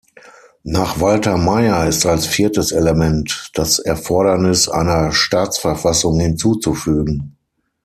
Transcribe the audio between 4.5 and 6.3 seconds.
einer "Staatsverfassung"